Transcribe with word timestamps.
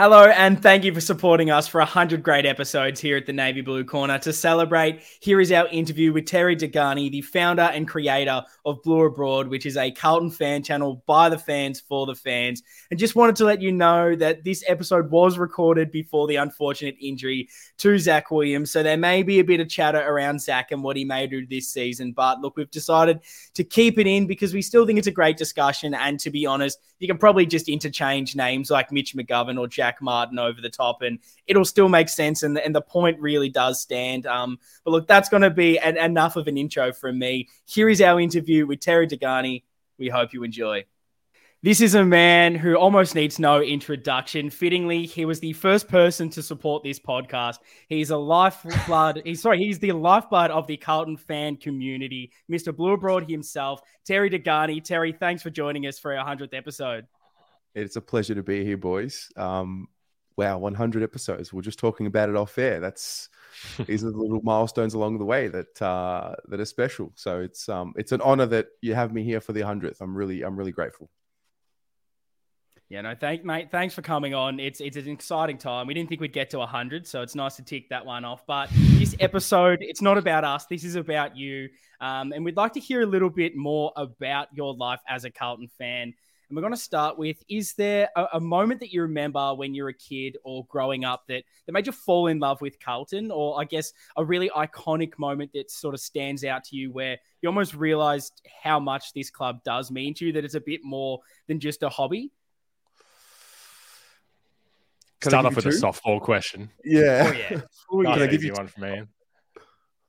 Hello, 0.00 0.26
and 0.26 0.62
thank 0.62 0.84
you 0.84 0.94
for 0.94 1.00
supporting 1.00 1.50
us 1.50 1.66
for 1.66 1.78
100 1.80 2.22
great 2.22 2.46
episodes 2.46 3.00
here 3.00 3.16
at 3.16 3.26
the 3.26 3.32
Navy 3.32 3.62
Blue 3.62 3.82
Corner. 3.82 4.16
To 4.20 4.32
celebrate, 4.32 5.02
here 5.18 5.40
is 5.40 5.50
our 5.50 5.66
interview 5.66 6.12
with 6.12 6.24
Terry 6.24 6.54
Dehghani, 6.54 7.10
the 7.10 7.22
founder 7.22 7.62
and 7.62 7.88
creator 7.88 8.44
of 8.64 8.80
Blue 8.84 9.00
Abroad, 9.00 9.48
which 9.48 9.66
is 9.66 9.76
a 9.76 9.90
Carlton 9.90 10.30
fan 10.30 10.62
channel 10.62 11.02
by 11.06 11.28
the 11.28 11.36
fans 11.36 11.80
for 11.80 12.06
the 12.06 12.14
fans. 12.14 12.62
And 12.92 13.00
just 13.00 13.16
wanted 13.16 13.34
to 13.34 13.44
let 13.44 13.60
you 13.60 13.72
know 13.72 14.14
that 14.14 14.44
this 14.44 14.62
episode 14.68 15.10
was 15.10 15.36
recorded 15.36 15.90
before 15.90 16.28
the 16.28 16.36
unfortunate 16.36 16.94
injury 17.00 17.48
to 17.78 17.98
Zach 17.98 18.30
Williams. 18.30 18.70
So 18.70 18.84
there 18.84 18.96
may 18.96 19.24
be 19.24 19.40
a 19.40 19.44
bit 19.44 19.58
of 19.58 19.68
chatter 19.68 19.98
around 19.98 20.40
Zach 20.40 20.70
and 20.70 20.84
what 20.84 20.96
he 20.96 21.04
may 21.04 21.26
do 21.26 21.44
this 21.44 21.70
season. 21.70 22.12
But 22.12 22.40
look, 22.40 22.56
we've 22.56 22.70
decided 22.70 23.18
to 23.54 23.64
keep 23.64 23.98
it 23.98 24.06
in 24.06 24.28
because 24.28 24.54
we 24.54 24.62
still 24.62 24.86
think 24.86 25.00
it's 25.00 25.08
a 25.08 25.10
great 25.10 25.38
discussion. 25.38 25.92
And 25.92 26.20
to 26.20 26.30
be 26.30 26.46
honest, 26.46 26.78
you 27.00 27.08
can 27.08 27.18
probably 27.18 27.46
just 27.46 27.68
interchange 27.68 28.36
names 28.36 28.70
like 28.70 28.92
Mitch 28.92 29.16
McGovern 29.16 29.58
or 29.58 29.66
Jack. 29.66 29.87
Martin 30.00 30.38
over 30.38 30.60
the 30.60 30.70
top, 30.70 31.02
and 31.02 31.18
it'll 31.46 31.64
still 31.64 31.88
make 31.88 32.08
sense. 32.08 32.42
And, 32.42 32.58
and 32.58 32.74
the 32.74 32.82
point 32.82 33.20
really 33.20 33.48
does 33.48 33.80
stand. 33.80 34.26
Um, 34.26 34.58
but 34.84 34.90
look, 34.90 35.06
that's 35.06 35.28
going 35.28 35.42
to 35.42 35.50
be 35.50 35.78
an, 35.78 35.96
enough 35.96 36.36
of 36.36 36.46
an 36.48 36.56
intro 36.56 36.92
from 36.92 37.18
me. 37.18 37.48
Here 37.64 37.88
is 37.88 38.00
our 38.00 38.20
interview 38.20 38.66
with 38.66 38.80
Terry 38.80 39.06
Dehghani. 39.06 39.64
We 39.98 40.08
hope 40.08 40.32
you 40.32 40.44
enjoy. 40.44 40.84
This 41.60 41.80
is 41.80 41.96
a 41.96 42.04
man 42.04 42.54
who 42.54 42.76
almost 42.76 43.16
needs 43.16 43.40
no 43.40 43.60
introduction. 43.60 44.48
Fittingly, 44.48 45.06
he 45.06 45.24
was 45.24 45.40
the 45.40 45.54
first 45.54 45.88
person 45.88 46.30
to 46.30 46.40
support 46.40 46.84
this 46.84 47.00
podcast. 47.00 47.56
He's 47.88 48.10
a 48.10 48.16
lifeblood. 48.16 49.22
he's 49.24 49.42
sorry, 49.42 49.58
he's 49.58 49.80
the 49.80 49.90
lifeblood 49.90 50.52
of 50.52 50.68
the 50.68 50.76
Carlton 50.76 51.16
fan 51.16 51.56
community. 51.56 52.30
Mr. 52.48 52.74
Blue 52.74 52.92
Abroad 52.92 53.28
himself, 53.28 53.80
Terry 54.04 54.30
Dehghani. 54.30 54.84
Terry, 54.84 55.10
thanks 55.10 55.42
for 55.42 55.50
joining 55.50 55.88
us 55.88 55.98
for 55.98 56.16
our 56.16 56.24
hundredth 56.24 56.54
episode. 56.54 57.08
It's 57.74 57.96
a 57.96 58.00
pleasure 58.00 58.34
to 58.34 58.42
be 58.42 58.64
here, 58.64 58.76
boys. 58.76 59.30
Um, 59.36 59.88
wow, 60.36 60.58
100 60.58 61.02
episodes. 61.02 61.52
We're 61.52 61.62
just 61.62 61.78
talking 61.78 62.06
about 62.06 62.28
it 62.28 62.36
off 62.36 62.56
air. 62.58 62.80
That's 62.80 63.28
these 63.86 64.04
are 64.04 64.10
the 64.10 64.16
little 64.16 64.40
milestones 64.42 64.94
along 64.94 65.18
the 65.18 65.24
way 65.24 65.48
that 65.48 65.82
uh, 65.82 66.34
that 66.48 66.60
are 66.60 66.64
special. 66.64 67.12
So 67.16 67.40
it's 67.40 67.68
um, 67.68 67.92
it's 67.96 68.12
an 68.12 68.20
honor 68.20 68.46
that 68.46 68.68
you 68.80 68.94
have 68.94 69.12
me 69.12 69.24
here 69.24 69.40
for 69.40 69.52
the 69.52 69.62
hundredth. 69.62 70.00
I'm 70.00 70.16
really 70.16 70.42
I'm 70.42 70.56
really 70.56 70.72
grateful. 70.72 71.10
Yeah, 72.88 73.02
no, 73.02 73.14
thank 73.14 73.44
mate. 73.44 73.70
Thanks 73.70 73.94
for 73.94 74.00
coming 74.00 74.32
on. 74.32 74.58
It's 74.58 74.80
it's 74.80 74.96
an 74.96 75.08
exciting 75.08 75.58
time. 75.58 75.86
We 75.86 75.92
didn't 75.92 76.08
think 76.08 76.22
we'd 76.22 76.32
get 76.32 76.48
to 76.50 76.60
hundred, 76.64 77.06
so 77.06 77.20
it's 77.20 77.34
nice 77.34 77.56
to 77.56 77.62
tick 77.62 77.90
that 77.90 78.06
one 78.06 78.24
off. 78.24 78.46
But 78.46 78.70
this 78.72 79.14
episode, 79.20 79.80
it's 79.82 80.00
not 80.00 80.16
about 80.16 80.44
us. 80.44 80.64
This 80.64 80.84
is 80.84 80.96
about 80.96 81.36
you, 81.36 81.68
um, 82.00 82.32
and 82.32 82.46
we'd 82.46 82.56
like 82.56 82.72
to 82.74 82.80
hear 82.80 83.02
a 83.02 83.06
little 83.06 83.28
bit 83.28 83.54
more 83.56 83.92
about 83.96 84.48
your 84.54 84.72
life 84.72 85.00
as 85.06 85.24
a 85.24 85.30
Carlton 85.30 85.68
fan. 85.76 86.14
And 86.48 86.56
we're 86.56 86.62
going 86.62 86.72
to 86.72 86.80
start 86.80 87.18
with 87.18 87.42
Is 87.48 87.74
there 87.74 88.08
a, 88.16 88.26
a, 88.34 88.40
moment 88.40 88.80
that 88.80 88.92
you 88.92 89.02
remember 89.02 89.54
when 89.54 89.74
you're 89.74 89.90
a 89.90 89.94
kid 89.94 90.38
or 90.44 90.64
growing 90.66 91.04
up 91.04 91.24
that, 91.28 91.44
that 91.66 91.72
made 91.72 91.86
you 91.86 91.92
fall 91.92 92.28
in 92.28 92.38
love 92.38 92.60
with 92.60 92.80
Carlton? 92.80 93.30
Or 93.30 93.60
I 93.60 93.64
guess 93.64 93.92
a 94.16 94.24
really 94.24 94.48
iconic 94.50 95.18
moment 95.18 95.52
that 95.52 95.70
sort 95.70 95.94
of 95.94 96.00
stands 96.00 96.44
out 96.44 96.64
to 96.64 96.76
you 96.76 96.90
where 96.90 97.18
you 97.42 97.48
almost 97.48 97.74
realized 97.74 98.42
how 98.62 98.80
much 98.80 99.12
this 99.12 99.30
club 99.30 99.62
does 99.62 99.90
mean 99.90 100.14
to 100.14 100.26
you, 100.26 100.32
that 100.32 100.44
it's 100.44 100.54
a 100.54 100.60
bit 100.60 100.80
more 100.82 101.20
than 101.48 101.60
just 101.60 101.82
a 101.82 101.88
hobby? 101.88 102.30
Can 105.20 105.30
Start 105.30 105.46
off 105.46 105.56
with 105.56 105.64
two? 105.64 105.70
a 105.70 105.72
softball 105.72 106.20
question. 106.20 106.70
Yeah. 106.84 107.24
Oh, 107.26 107.32
yeah. 107.32 107.60
Ooh, 107.94 108.02
Can 108.14 108.22
I 108.22 108.26
give 108.26 108.44
you 108.44 108.52
one 108.52 108.68
for 108.68 108.80
me? 108.80 109.02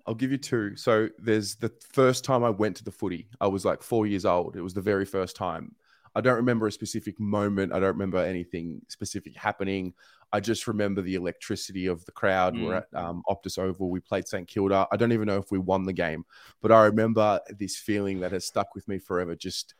I'll 0.06 0.16
give 0.16 0.32
you 0.32 0.38
two. 0.38 0.76
So 0.76 1.10
there's 1.20 1.56
the 1.56 1.72
first 1.92 2.24
time 2.24 2.44
I 2.44 2.50
went 2.50 2.78
to 2.78 2.84
the 2.84 2.92
footy. 2.92 3.28
I 3.42 3.48
was 3.48 3.66
like 3.66 3.84
four 3.84 4.08
years 4.08 4.26
old. 4.26 4.56
It 4.56 4.62
was 4.62 4.74
the 4.74 4.82
very 4.82 5.06
first 5.06 5.36
time. 5.36 5.76
I 6.16 6.22
don't 6.22 6.36
remember 6.36 6.68
a 6.68 6.72
specific 6.72 7.20
moment. 7.20 7.74
I 7.74 7.80
don't 7.80 7.94
remember 7.94 8.18
anything 8.18 8.82
specific 8.88 9.36
happening. 9.36 9.94
I 10.32 10.40
just 10.40 10.68
remember 10.68 11.02
the 11.02 11.16
electricity 11.16 11.88
of 11.88 12.06
the 12.06 12.12
crowd. 12.12 12.56
Mm. 12.56 12.66
We're 12.66 12.76
at 12.76 12.88
um, 12.94 13.24
Optus 13.28 13.58
Oval. 13.58 13.90
We 13.90 14.00
played 14.00 14.28
St 14.28 14.48
Kilda. 14.48 14.88
I 14.92 14.98
don't 14.98 15.12
even 15.12 15.28
know 15.28 15.38
if 15.38 15.52
we 15.52 15.60
won 15.60 15.86
the 15.86 15.94
game, 15.94 16.26
but 16.62 16.72
I 16.72 16.86
remember 16.86 17.40
this 17.58 17.78
feeling 17.78 18.20
that 18.20 18.32
has 18.32 18.46
stuck 18.46 18.76
with 18.76 18.88
me 18.88 19.00
forever. 19.00 19.36
Just, 19.36 19.74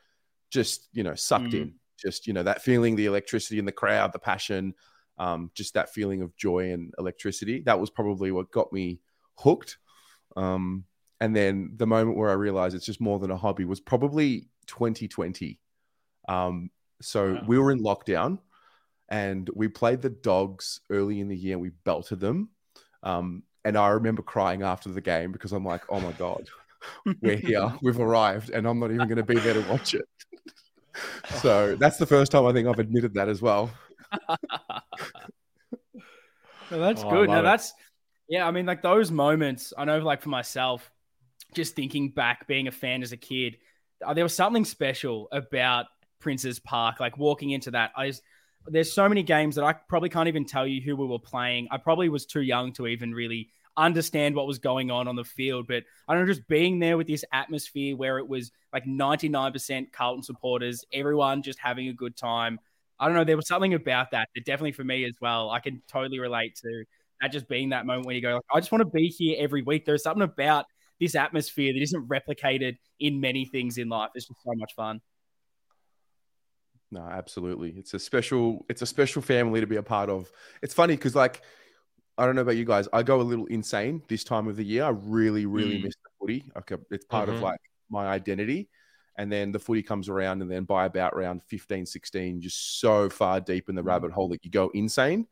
just 0.50 0.88
you 0.94 1.04
know, 1.04 1.16
sucked 1.16 1.46
mm. 1.46 1.62
in. 1.62 1.74
Just 1.98 2.28
you 2.28 2.34
know 2.34 2.44
that 2.44 2.62
feeling, 2.62 2.96
the 2.96 3.08
electricity 3.08 3.60
in 3.60 3.66
the 3.66 3.74
crowd, 3.74 4.14
the 4.14 4.20
passion, 4.20 4.74
um, 5.18 5.52
just 5.54 5.74
that 5.74 5.94
feeling 5.94 6.22
of 6.22 6.36
joy 6.38 6.72
and 6.72 6.94
electricity. 6.98 7.62
That 7.62 7.80
was 7.80 7.90
probably 7.90 8.32
what 8.32 8.52
got 8.52 8.72
me 8.72 9.02
hooked. 9.36 9.78
Um, 10.38 10.86
and 11.20 11.36
then 11.36 11.74
the 11.76 11.86
moment 11.86 12.18
where 12.18 12.30
I 12.30 12.34
realized 12.34 12.76
it's 12.76 12.86
just 12.86 13.02
more 13.02 13.20
than 13.20 13.32
a 13.32 13.38
hobby 13.38 13.66
was 13.66 13.82
probably 13.82 14.48
2020 14.68 15.60
um, 16.30 16.70
so 17.02 17.34
wow. 17.34 17.44
we 17.48 17.58
were 17.58 17.72
in 17.72 17.82
lockdown 17.82 18.40
and 19.10 19.50
we 19.56 19.68
played 19.68 20.02
the 20.02 20.10
dogs 20.10 20.82
early 20.90 21.20
in 21.20 21.28
the 21.28 21.36
year 21.36 21.54
and 21.54 21.62
we 21.62 21.70
belted 21.84 22.20
them. 22.20 22.50
Um, 23.02 23.44
and 23.66 23.78
I 23.78 23.90
remember 23.90 24.22
crying 24.22 24.62
after 24.62 24.90
the 24.90 25.02
game 25.02 25.32
because 25.32 25.52
I'm 25.52 25.66
like, 25.66 25.82
oh 25.90 26.00
my 26.00 26.12
God, 26.14 26.48
we're 27.22 27.36
here, 27.36 27.74
we've 27.82 28.00
arrived, 28.00 28.52
and 28.52 28.68
I'm 28.68 28.80
not 28.80 28.92
even 28.92 29.08
going 29.08 29.18
to 29.18 29.24
be 29.24 29.40
there 29.40 29.56
to 29.56 29.62
watch 29.70 29.96
it. 29.96 30.06
so 31.42 31.76
that's 31.76 31.98
the 31.98 32.06
first 32.06 32.32
time 32.32 32.46
I 32.46 32.54
think 32.54 32.68
I've 32.68 32.80
admitted 32.80 33.16
that 33.16 33.28
as 33.28 33.42
well. 33.42 33.72
that's 36.70 37.04
oh, 37.04 37.10
good. 37.10 37.30
Now, 37.30 37.42
that's, 37.42 37.74
yeah, 38.28 38.48
I 38.48 38.52
mean, 38.52 38.66
like 38.66 38.82
those 38.82 39.12
moments, 39.12 39.74
I 39.78 39.86
know, 39.86 39.98
like 40.00 40.22
for 40.22 40.30
myself, 40.30 40.90
just 41.54 41.76
thinking 41.76 42.10
back, 42.10 42.48
being 42.48 42.68
a 42.68 42.72
fan 42.72 43.02
as 43.02 43.12
a 43.12 43.18
kid, 43.18 43.58
uh, 44.06 44.14
there 44.14 44.24
was 44.24 44.36
something 44.36 44.66
special 44.66 45.28
about 45.32 45.88
Princes 46.20 46.60
Park, 46.60 47.00
like 47.00 47.18
walking 47.18 47.52
into 47.52 47.72
that, 47.72 47.92
I 47.96 48.08
just, 48.08 48.22
there's 48.68 48.92
so 48.92 49.08
many 49.08 49.24
games 49.24 49.56
that 49.56 49.64
I 49.64 49.74
probably 49.74 50.10
can't 50.10 50.28
even 50.28 50.46
tell 50.46 50.68
you 50.68 50.82
who 50.82 50.96
we 50.96 51.06
were 51.06 51.20
playing. 51.20 51.68
I 51.72 51.78
probably 51.78 52.10
was 52.10 52.26
too 52.26 52.42
young 52.42 52.74
to 52.74 52.88
even 52.88 53.14
really 53.14 53.50
understand 53.78 54.36
what 54.36 54.46
was 54.46 54.60
going 54.60 54.92
on 54.92 55.08
on 55.08 55.16
the 55.16 55.24
field, 55.24 55.66
but 55.68 55.84
I 56.08 56.14
don't 56.14 56.26
know, 56.26 56.34
just 56.34 56.48
being 56.48 56.80
there 56.80 56.98
with 56.98 57.08
this 57.08 57.24
atmosphere 57.32 57.96
where 57.96 58.18
it 58.18 58.28
was 58.28 58.52
like 58.74 58.86
99% 58.86 59.92
Carlton 59.92 60.24
supporters, 60.24 60.84
everyone 60.92 61.42
just 61.42 61.60
having 61.60 61.88
a 61.88 61.94
good 61.94 62.18
time. 62.18 62.60
I 63.00 63.08
don't 63.08 63.16
know, 63.16 63.24
there 63.24 63.38
was 63.38 63.48
something 63.48 63.74
about 63.74 64.12
that 64.12 64.28
that 64.36 64.46
definitely 64.46 64.74
for 64.74 64.84
me 64.84 65.06
as 65.06 65.14
well, 65.22 65.50
I 65.50 65.60
can 65.60 65.82
totally 65.88 66.20
relate 66.20 66.56
to 66.58 66.84
that 67.22 67.32
just 67.32 67.48
being 67.48 67.70
that 67.70 67.86
moment 67.86 68.06
where 68.06 68.16
you 68.16 68.22
go, 68.22 68.34
like, 68.34 68.44
I 68.54 68.60
just 68.60 68.72
want 68.72 68.82
to 68.82 68.90
be 68.90 69.08
here 69.08 69.38
every 69.40 69.62
week. 69.62 69.86
There's 69.86 70.04
something 70.04 70.24
about 70.24 70.66
this 71.00 71.16
atmosphere 71.16 71.74
that 71.74 71.82
isn't 71.82 72.10
replicated 72.10 72.78
in 73.00 73.22
many 73.22 73.46
things 73.46 73.78
in 73.78 73.88
life. 73.88 74.10
It's 74.16 74.28
just 74.28 74.42
so 74.44 74.52
much 74.56 74.74
fun. 74.76 75.00
No, 76.92 77.02
absolutely. 77.02 77.72
It's 77.78 77.94
a 77.94 78.00
special 78.00 78.66
it's 78.70 78.82
a 78.82 78.86
special 78.86 79.22
family 79.22 79.60
to 79.60 79.68
be 79.68 79.76
a 79.76 79.84
part 79.84 80.10
of. 80.10 80.32
It's 80.62 80.74
funny 80.74 80.96
because 80.96 81.16
like 81.16 81.42
I 82.18 82.26
don't 82.26 82.36
know 82.36 82.42
about 82.42 82.58
you 82.58 82.66
guys, 82.66 82.88
I 82.92 83.04
go 83.04 83.22
a 83.22 83.24
little 83.24 83.46
insane 83.46 84.02
this 84.10 84.24
time 84.24 84.48
of 84.48 84.58
the 84.58 84.64
year. 84.64 84.84
I 84.84 84.90
really, 84.90 85.46
really 85.46 85.80
mm. 85.80 85.84
miss 85.84 85.96
the 86.04 86.10
footy. 86.20 86.52
Okay, 86.58 86.76
it's 86.92 87.06
part 87.06 87.28
mm-hmm. 87.28 87.38
of 87.38 87.44
like 87.44 87.62
my 87.90 88.08
identity. 88.08 88.70
And 89.18 89.32
then 89.32 89.52
the 89.52 89.60
footy 89.60 89.84
comes 89.84 90.10
around, 90.10 90.42
and 90.42 90.50
then 90.50 90.64
by 90.64 90.86
about 90.86 91.16
round 91.16 91.44
15, 91.44 91.86
16, 91.86 92.42
just 92.42 92.80
so 92.80 93.10
far 93.10 93.40
deep 93.40 93.70
in 93.70 93.76
the 93.76 93.82
mm. 93.82 93.88
rabbit 93.88 94.12
hole 94.12 94.30
that 94.30 94.44
you 94.44 94.52
go 94.52 94.70
insane. 94.74 95.28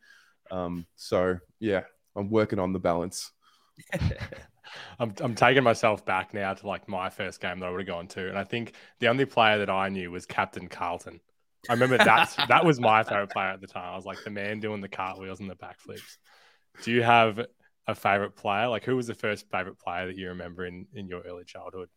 Um, 0.49 0.85
so 0.95 1.37
yeah, 1.59 1.83
I'm 2.15 2.29
working 2.29 2.59
on 2.59 2.73
the 2.73 2.79
balance. 2.79 3.31
I'm, 4.99 5.13
I'm 5.19 5.35
taking 5.35 5.63
myself 5.63 6.05
back 6.05 6.33
now 6.33 6.53
to 6.53 6.67
like 6.67 6.87
my 6.87 7.09
first 7.09 7.41
game 7.41 7.59
that 7.59 7.65
I 7.65 7.69
would 7.69 7.81
have 7.81 7.87
gone 7.87 8.07
to. 8.07 8.27
And 8.29 8.37
I 8.37 8.43
think 8.43 8.73
the 8.99 9.07
only 9.07 9.25
player 9.25 9.59
that 9.59 9.69
I 9.69 9.89
knew 9.89 10.11
was 10.11 10.25
Captain 10.25 10.67
Carlton. 10.67 11.19
I 11.69 11.73
remember 11.73 11.97
that 11.97 12.45
that 12.47 12.65
was 12.65 12.79
my 12.79 13.03
favorite 13.03 13.31
player 13.31 13.49
at 13.49 13.61
the 13.61 13.67
time. 13.67 13.93
I 13.93 13.95
was 13.95 14.05
like 14.05 14.23
the 14.23 14.29
man 14.29 14.59
doing 14.59 14.81
the 14.81 14.89
cartwheels 14.89 15.39
and 15.39 15.49
the 15.49 15.55
backflips. 15.55 16.17
Do 16.83 16.91
you 16.91 17.03
have 17.03 17.45
a 17.87 17.95
favorite 17.95 18.35
player? 18.35 18.67
Like 18.67 18.83
who 18.83 18.95
was 18.95 19.07
the 19.07 19.15
first 19.15 19.49
favorite 19.51 19.79
player 19.79 20.07
that 20.07 20.17
you 20.17 20.29
remember 20.29 20.65
in 20.65 20.87
in 20.93 21.07
your 21.07 21.21
early 21.21 21.43
childhood? 21.43 21.89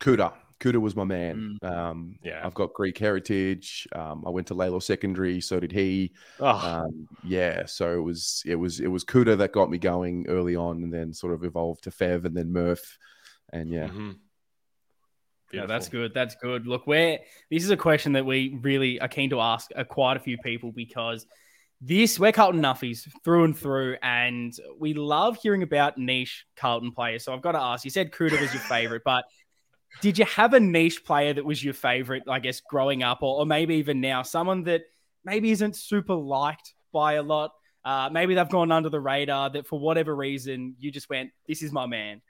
Kouta. 0.00 0.32
Kouta 0.60 0.80
was 0.80 0.94
my 0.94 1.04
man. 1.04 1.58
Mm. 1.62 1.70
Um, 1.70 2.18
yeah, 2.22 2.40
I've 2.44 2.54
got 2.54 2.72
Greek 2.72 2.96
heritage. 2.98 3.86
Um, 3.94 4.24
I 4.26 4.30
went 4.30 4.46
to 4.48 4.54
Lalor 4.54 4.82
Secondary, 4.82 5.40
so 5.40 5.58
did 5.58 5.72
he. 5.72 6.12
Oh. 6.38 6.84
Um, 6.84 7.08
yeah, 7.24 7.66
so 7.66 7.92
it 7.94 8.02
was 8.02 8.42
it 8.46 8.54
was 8.54 8.78
it 8.80 8.86
was 8.86 9.04
Kouta 9.04 9.36
that 9.38 9.52
got 9.52 9.70
me 9.70 9.78
going 9.78 10.26
early 10.28 10.54
on, 10.54 10.82
and 10.82 10.92
then 10.92 11.12
sort 11.12 11.34
of 11.34 11.44
evolved 11.44 11.84
to 11.84 11.90
Fev, 11.90 12.24
and 12.24 12.36
then 12.36 12.52
Murph, 12.52 12.98
and 13.52 13.70
yeah. 13.70 13.88
Mm-hmm. 13.88 14.10
Yeah, 15.52 15.66
that's 15.66 15.88
good. 15.88 16.14
That's 16.14 16.34
good. 16.36 16.66
Look, 16.66 16.86
where 16.86 17.18
this 17.50 17.62
is 17.62 17.70
a 17.70 17.76
question 17.76 18.12
that 18.12 18.24
we 18.24 18.58
really 18.62 18.98
are 19.00 19.08
keen 19.08 19.30
to 19.30 19.40
ask 19.40 19.70
uh, 19.76 19.84
quite 19.84 20.16
a 20.16 20.20
few 20.20 20.38
people 20.38 20.72
because 20.72 21.26
this 21.80 22.18
we're 22.18 22.32
Carlton 22.32 22.62
Nuffies 22.62 23.08
through 23.22 23.44
and 23.44 23.58
through, 23.58 23.96
and 24.02 24.54
we 24.78 24.94
love 24.94 25.36
hearing 25.42 25.62
about 25.62 25.98
niche 25.98 26.46
Carlton 26.56 26.92
players. 26.92 27.24
So 27.24 27.34
I've 27.34 27.42
got 27.42 27.52
to 27.52 27.60
ask. 27.60 27.84
You 27.84 27.90
said 27.90 28.12
Kouta 28.12 28.40
was 28.40 28.52
your 28.54 28.62
favorite, 28.62 29.02
but 29.04 29.24
did 30.00 30.16
you 30.16 30.24
have 30.24 30.54
a 30.54 30.60
niche 30.60 31.04
player 31.04 31.34
that 31.34 31.44
was 31.44 31.62
your 31.62 31.74
favorite? 31.74 32.22
I 32.28 32.38
guess 32.38 32.60
growing 32.60 33.02
up, 33.02 33.18
or, 33.22 33.40
or 33.40 33.46
maybe 33.46 33.74
even 33.74 34.00
now, 34.00 34.22
someone 34.22 34.62
that 34.64 34.82
maybe 35.24 35.50
isn't 35.50 35.76
super 35.76 36.14
liked 36.14 36.72
by 36.92 37.14
a 37.14 37.22
lot. 37.22 37.52
Uh, 37.84 38.08
maybe 38.12 38.34
they've 38.34 38.48
gone 38.48 38.70
under 38.70 38.88
the 38.88 39.00
radar. 39.00 39.50
That 39.50 39.66
for 39.66 39.78
whatever 39.78 40.14
reason 40.14 40.76
you 40.78 40.90
just 40.90 41.10
went, 41.10 41.30
"This 41.46 41.62
is 41.62 41.72
my 41.72 41.86
man." 41.86 42.22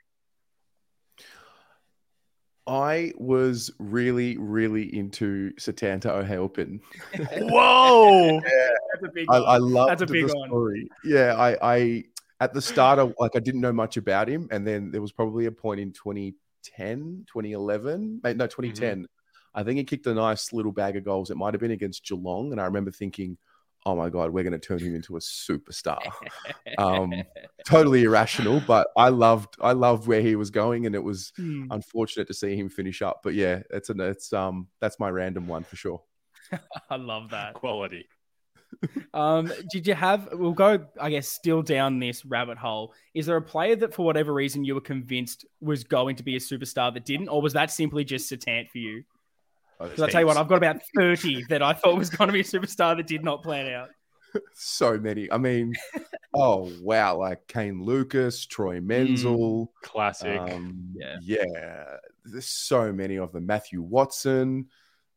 I 2.65 3.11
was 3.17 3.71
really, 3.79 4.37
really 4.37 4.95
into 4.95 5.51
Setanta 5.55 6.07
O'Halpin. 6.07 6.79
Whoa! 7.37 8.33
yeah, 8.35 8.39
That's 8.93 9.05
a 9.05 9.11
big 9.13 9.25
I, 9.29 9.39
one. 9.39 9.49
I 9.49 9.57
love 9.57 9.87
That's 9.89 10.01
a 10.01 10.05
big 10.05 10.27
the 10.27 10.37
one. 10.37 10.49
story. 10.49 10.89
Yeah, 11.03 11.35
I, 11.37 11.57
I 11.61 12.03
at 12.39 12.53
the 12.53 12.61
start, 12.61 12.99
I, 12.99 13.13
like 13.19 13.35
I 13.35 13.39
didn't 13.39 13.61
know 13.61 13.73
much 13.73 13.97
about 13.97 14.29
him, 14.29 14.47
and 14.51 14.65
then 14.65 14.91
there 14.91 15.01
was 15.01 15.11
probably 15.11 15.45
a 15.45 15.51
point 15.51 15.81
in 15.81 15.91
2010, 15.91 17.25
2011, 17.27 18.21
no, 18.23 18.29
mm-hmm. 18.29 18.37
2010. 18.37 19.07
I 19.55 19.63
think 19.63 19.77
he 19.77 19.83
kicked 19.83 20.07
a 20.07 20.13
nice 20.13 20.51
little 20.51 20.71
bag 20.71 20.95
of 20.95 21.03
goals. 21.03 21.29
It 21.29 21.37
might 21.37 21.53
have 21.53 21.61
been 21.61 21.71
against 21.71 22.05
Geelong, 22.05 22.51
and 22.51 22.61
I 22.61 22.65
remember 22.65 22.91
thinking, 22.91 23.37
"Oh 23.85 23.95
my 23.95 24.09
god, 24.09 24.31
we're 24.31 24.43
going 24.43 24.53
to 24.53 24.59
turn 24.59 24.79
him 24.79 24.95
into 24.95 25.15
a 25.17 25.19
superstar." 25.19 26.01
um, 26.77 27.13
totally 27.65 28.03
irrational, 28.03 28.61
but 28.65 28.87
I 28.95 29.09
loved, 29.09 29.55
I 29.61 29.73
loved 29.73 30.07
where 30.07 30.21
he 30.21 30.35
was 30.35 30.49
going, 30.49 30.85
and 30.85 30.95
it 30.95 31.03
was 31.03 31.31
Hmm. 31.35 31.67
unfortunate 31.71 32.27
to 32.27 32.33
see 32.33 32.55
him 32.55 32.69
finish 32.69 33.01
up. 33.01 33.21
But 33.23 33.33
yeah, 33.33 33.61
it's 33.69 33.89
an, 33.89 33.99
it's 33.99 34.33
um, 34.33 34.67
that's 34.79 34.99
my 34.99 35.09
random 35.09 35.47
one 35.47 35.63
for 35.63 35.75
sure. 35.75 36.01
I 36.89 36.95
love 36.97 37.29
that. 37.31 37.53
Quality. 37.55 38.07
Um, 39.13 39.51
did 39.71 39.85
you 39.85 39.93
have? 39.93 40.29
We'll 40.33 40.51
go. 40.53 40.87
I 40.99 41.11
guess 41.11 41.27
still 41.27 41.61
down 41.61 41.99
this 41.99 42.25
rabbit 42.25 42.57
hole. 42.57 42.93
Is 43.13 43.27
there 43.27 43.37
a 43.37 43.41
player 43.41 43.75
that, 43.75 43.93
for 43.93 44.03
whatever 44.03 44.33
reason, 44.33 44.65
you 44.65 44.73
were 44.73 44.81
convinced 44.81 45.45
was 45.61 45.83
going 45.83 46.15
to 46.15 46.23
be 46.23 46.35
a 46.35 46.39
superstar 46.39 46.91
that 46.95 47.05
didn't, 47.05 47.29
or 47.29 47.39
was 47.39 47.53
that 47.53 47.69
simply 47.69 48.03
just 48.03 48.27
Satan 48.27 48.65
for 48.71 48.79
you? 48.79 49.03
Because 49.83 50.01
I 50.01 50.09
tell 50.09 50.21
you 50.21 50.27
what, 50.27 50.37
I've 50.37 50.47
got 50.47 50.55
about 50.57 50.77
thirty 50.95 51.43
that 51.49 51.61
I 51.61 51.73
thought 51.73 51.97
was 51.97 52.09
going 52.09 52.27
to 52.27 52.33
be 52.33 52.41
a 52.41 52.43
superstar 52.43 52.95
that 52.97 53.07
did 53.07 53.23
not 53.23 53.43
plan 53.43 53.71
out. 53.73 53.89
so 54.55 54.97
many. 54.97 55.31
I 55.31 55.37
mean, 55.37 55.73
oh 56.33 56.71
wow, 56.81 57.17
like 57.17 57.47
Kane 57.47 57.83
Lucas, 57.83 58.45
Troy 58.45 58.81
Menzel. 58.81 59.71
Classic. 59.83 60.39
Um, 60.39 60.93
Yeah. 60.95 61.17
yeah. 61.21 61.83
there's 62.25 62.47
so 62.47 62.91
many 62.91 63.17
of 63.17 63.31
them. 63.31 63.45
Matthew 63.45 63.81
Watson. 63.81 64.67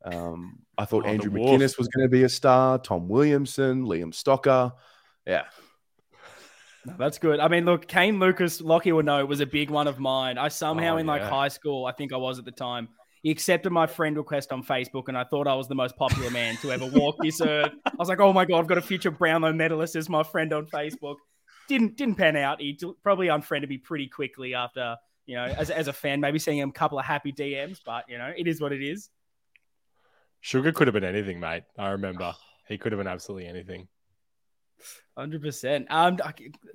Um, 0.05 0.61
I 0.79 0.85
thought 0.85 1.05
Oh, 1.07 1.09
Andrew. 1.09 1.31
McGuinness 1.33 1.79
was 1.79 1.89
going 1.89 2.05
to 2.05 2.11
be 2.11 2.23
a 2.25 2.29
star. 2.29 2.79
Tom 2.79 3.09
Williamson, 3.09 3.85
Liam 3.87 4.12
Stocker. 4.12 4.73
Yeah, 5.27 5.45
No, 6.85 6.95
That's 6.97 7.19
good. 7.19 7.41
I 7.41 7.49
mean, 7.49 7.65
look, 7.65 7.89
Kane 7.89 8.21
Lucas, 8.21 8.61
Lockie 8.61 8.93
will 8.93 9.03
know, 9.03 9.25
was 9.27 9.41
a 9.41 9.47
big 9.47 9.71
one 9.71 9.89
of 9.89 9.99
mine. 9.99 10.39
I 10.39 10.47
somehow 10.49 10.95
Oh, 10.95 10.99
in 10.99 11.07
like 11.07 11.23
yeah. 11.23 11.31
high 11.31 11.49
school, 11.49 11.87
I 11.87 11.93
think 11.93 12.12
I 12.12 12.17
was 12.17 12.39
at 12.39 12.45
the 12.45 12.53
time. 12.53 12.89
He 13.26 13.32
accepted 13.32 13.73
my 13.73 13.88
friend 13.88 14.17
request 14.17 14.52
on 14.52 14.62
Facebook, 14.62 15.08
and 15.08 15.19
I 15.19 15.25
thought 15.25 15.49
I 15.49 15.55
was 15.56 15.67
the 15.67 15.75
most 15.75 15.96
popular 15.96 16.31
man 16.31 16.56
to 16.58 16.70
ever 16.70 16.87
walk 16.87 17.17
this 17.20 17.40
earth. 17.40 17.73
I 17.84 17.90
was 17.99 18.08
like, 18.08 18.20
"Oh 18.20 18.32
my 18.32 18.44
god, 18.44 18.61
I've 18.61 18.69
got 18.69 18.78
a 18.78 18.81
future 18.81 19.11
Brownlow 19.11 19.52
medalist 19.52 19.96
as 19.96 20.08
my 20.08 20.23
friend 20.23 20.52
on 20.52 20.67
Facebook." 20.67 21.17
Didn't 21.67 21.96
didn't 21.96 22.14
pan 22.14 22.37
out. 22.37 22.61
He 22.61 22.78
probably 23.02 23.26
unfriended 23.26 23.69
me 23.69 23.78
pretty 23.78 24.06
quickly 24.06 24.55
after 24.55 24.94
you 25.26 25.34
know, 25.34 25.43
as, 25.43 25.70
as 25.70 25.88
a 25.88 25.93
fan, 25.93 26.20
maybe 26.20 26.38
seeing 26.38 26.58
him 26.58 26.69
a 26.69 26.73
couple 26.73 27.00
of 27.00 27.05
happy 27.05 27.32
DMs, 27.32 27.81
but 27.84 28.05
you 28.08 28.17
know, 28.17 28.32
it 28.37 28.46
is 28.46 28.61
what 28.61 28.73
it 28.73 28.81
is. 28.81 29.11
Sugar 30.40 30.70
could 30.70 30.87
have 30.87 30.94
been 30.94 31.02
anything, 31.02 31.40
mate. 31.40 31.64
I 31.76 31.88
remember 31.88 32.32
he 32.69 32.78
could 32.78 32.93
have 32.93 33.00
been 33.00 33.08
absolutely 33.08 33.49
anything. 33.49 33.88
Hundred 35.19 35.43
percent. 35.43 35.88
Um, 35.90 36.17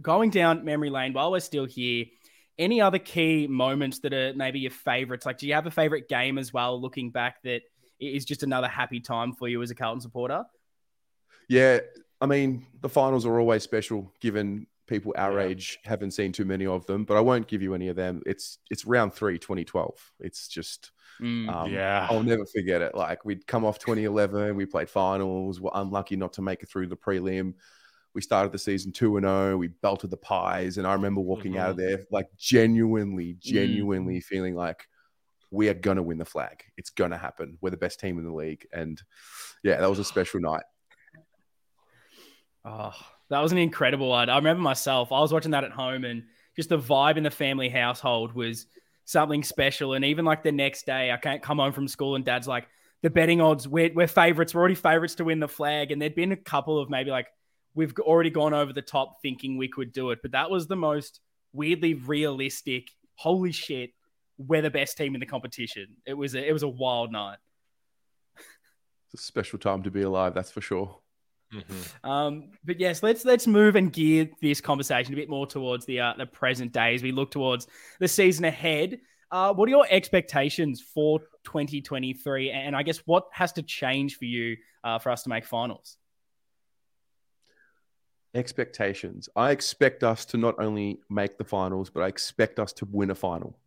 going 0.01 0.31
down 0.31 0.65
memory 0.65 0.89
lane 0.89 1.13
while 1.13 1.31
we're 1.31 1.39
still 1.39 1.63
here. 1.63 2.07
Any 2.59 2.81
other 2.81 3.00
key 3.00 3.48
moments 3.48 4.00
that 4.00 4.13
are 4.13 4.33
maybe 4.36 4.59
your 4.59 4.71
favorites? 4.71 5.25
Like, 5.25 5.38
do 5.38 5.48
you 5.48 5.53
have 5.53 5.65
a 5.68 5.71
favorite 5.71 6.07
game 6.09 6.38
as 6.38 6.53
well? 6.53 6.80
Looking 6.80 7.09
back, 7.12 7.42
that 7.44 7.62
is 8.00 8.25
just 8.25 8.44
another 8.44 8.68
happy 8.68 9.00
time 9.00 9.33
for 9.33 9.48
you 9.48 9.62
as 9.62 9.71
a 9.71 9.75
Carlton 9.75 10.01
supporter. 10.01 10.44
yeah. 11.50 11.80
I 12.19 12.27
mean, 12.27 12.68
the 12.81 12.89
finals 12.89 13.25
are 13.25 13.39
always 13.39 13.63
special, 13.63 14.13
given 14.19 14.68
people 14.86 15.12
our 15.18 15.39
Yeah. 15.39 15.48
age 15.48 15.80
haven't 15.83 16.12
seen 16.12 16.31
too 16.31 16.45
many 16.45 16.68
of 16.68 16.86
them. 16.86 17.03
But 17.03 17.18
I 17.18 17.21
won't 17.21 17.48
give 17.48 17.63
you 17.63 17.74
any 17.74 17.88
of 17.88 17.95
them. 17.95 18.21
It's 18.27 18.59
it's 18.69 18.86
round 18.86 19.13
three, 19.13 19.39
2012. 19.39 20.13
It's 20.19 20.48
just 20.48 20.92
Mm. 21.19 21.53
Um, 21.53 21.71
yeah. 21.71 22.07
I'll 22.09 22.24
never 22.24 22.45
forget 22.45 22.81
it. 22.81 22.95
Like 22.95 23.25
we'd 23.25 23.45
come 23.45 23.63
off 23.65 23.77
2011, 23.80 24.56
we 24.56 24.65
played 24.65 24.89
finals, 24.89 25.59
were 25.59 25.69
unlucky 25.74 26.15
not 26.15 26.33
to 26.33 26.42
make 26.42 26.63
it 26.63 26.69
through 26.69 26.88
the 26.88 26.95
prelim. 26.98 27.53
We 28.13 28.22
started 28.22 28.52
the 28.52 28.60
season 28.60 28.92
two 28.92 29.18
and 29.18 29.25
zero. 29.25 29.58
We 29.58 29.69
belted 29.69 30.12
the 30.12 30.18
pies, 30.18 30.78
and 30.78 30.86
I 30.86 30.94
remember 30.94 31.22
walking 31.22 31.58
out 31.58 31.72
of 31.72 31.78
mm-hmm. 31.78 31.88
there 31.88 32.06
like 32.12 32.28
genuinely, 32.38 33.38
genuinely 33.40 34.18
mm. 34.18 34.24
feeling 34.24 34.56
like 34.56 34.86
we 35.50 35.69
are 35.69 35.74
gonna 35.74 36.04
win 36.04 36.18
the 36.18 36.25
flag. 36.25 36.63
It's 36.78 36.90
gonna 36.90 37.18
happen. 37.18 37.58
We're 37.62 37.69
the 37.69 37.78
best 37.78 38.00
team 38.00 38.18
in 38.18 38.25
the 38.25 38.34
league, 38.34 38.68
and 38.74 39.02
yeah, 39.63 39.80
that 39.80 39.90
was 39.90 40.00
a 40.00 40.04
special 40.04 40.40
night. 40.40 40.63
Oh, 42.66 42.94
that 43.30 43.40
was 43.40 43.52
an 43.52 43.58
incredible 43.58 44.10
one. 44.10 44.30
I 44.30 44.36
remember 44.36 44.62
myself. 44.62 45.12
I 45.12 45.19
was 45.19 45.34
watching 45.34 45.52
that 45.52 45.63
at 45.63 45.72
home, 45.72 46.04
and 46.04 46.24
just 46.56 46.69
the 46.69 46.78
vibe 46.78 47.18
in 47.18 47.24
the 47.24 47.31
family 47.31 47.69
household 47.69 48.34
was 48.34 48.68
something 49.06 49.44
special. 49.44 49.94
And 49.94 50.06
even 50.06 50.25
like 50.25 50.44
the 50.44 50.52
next 50.52 50.86
day, 50.86 51.12
I 51.12 51.18
can't 51.18 51.42
come 51.42 51.60
home 51.60 51.74
from 51.74 51.88
school, 51.88 52.16
and 52.16 52.25
Dad's 52.25 52.48
like, 52.48 52.68
"The 53.02 53.10
betting 53.10 53.42
odds, 53.42 53.68
we're, 53.68 53.92
we're 53.94 54.08
favorites. 54.08 54.54
We're 54.54 54.62
already 54.62 54.75
favorites 54.75 55.16
to 55.16 55.24
win 55.24 55.40
the 55.40 55.48
flag." 55.48 55.92
And 55.92 56.02
there'd 56.02 56.16
been 56.16 56.31
a 56.31 56.38
couple 56.38 56.80
of 56.80 56.90
maybe 56.90 57.10
like 57.10 57.28
we've 57.76 57.94
already 58.00 58.30
gone 58.30 58.54
over 58.54 58.74
the 58.74 58.82
top, 58.82 59.22
thinking 59.22 59.58
we 59.58 59.68
could 59.68 59.92
do 59.92 60.12
it, 60.12 60.20
but 60.22 60.32
that 60.32 60.50
was 60.50 60.68
the 60.68 60.76
most 60.76 61.20
weirdly 61.54 61.94
realistic. 61.94 62.90
Holy 63.16 63.52
shit, 63.52 63.92
we're 64.38 64.62
the 64.62 64.70
best 64.70 64.98
team 64.98 65.14
in 65.14 65.20
the 65.20 65.26
competition. 65.26 65.88
It 66.06 66.14
was 66.14 66.36
a, 66.36 66.48
it 66.48 66.54
was 66.54 66.64
a 66.64 66.68
wild 66.68 67.12
night. 67.12 67.38
It's 69.14 69.24
a 69.24 69.26
special 69.26 69.60
time 69.60 69.84
to 69.84 69.92
be 69.92 70.02
alive, 70.02 70.34
that's 70.34 70.52
for 70.52 70.62
sure. 70.62 70.98
Mhm. 71.54 72.10
Um, 72.10 72.52
but 72.64 72.80
yes, 72.80 73.04
let's 73.04 73.26
let's 73.26 73.46
move 73.46 73.76
and 73.76 73.92
gear 73.92 74.30
this 74.42 74.62
conversation 74.62 75.14
a 75.14 75.18
bit 75.18 75.30
more 75.30 75.46
towards 75.46 75.86
the 75.86 76.00
uh, 76.00 76.14
the 76.18 76.26
present 76.26 76.72
day 76.72 76.96
as 76.96 77.04
we 77.04 77.12
look 77.12 77.30
towards 77.30 77.68
the 78.00 78.08
season 78.08 78.46
ahead. 78.46 79.00
Uh, 79.32 79.54
what 79.54 79.68
are 79.68 79.70
your 79.70 79.86
expectations 79.90 80.82
for 80.82 81.20
2023, 81.44 82.52
and 82.52 82.76
I 82.76 82.84
guess 82.84 83.00
what 83.00 83.26
has 83.34 83.52
to 83.54 83.64
change 83.64 84.16
for 84.16 84.26
you 84.26 84.58
uh, 84.84 85.00
for 85.00 85.10
us 85.10 85.24
to 85.24 85.30
make 85.30 85.46
finals? 85.46 85.98
Expectations. 88.33 89.30
I 89.36 89.51
expect 89.51 90.04
us 90.04 90.25
to 90.25 90.38
not 90.38 90.56
only 90.60 91.01
make 91.10 91.38
the 91.38 91.44
finals, 91.44 91.89
but 91.89 92.01
I 92.01 92.07
expect 92.07 92.60
us 92.60 92.72
to 92.74 92.88
win 92.89 93.12
a 93.12 93.16
final. 93.16 93.57